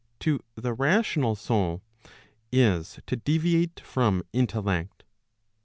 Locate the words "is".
2.51-2.99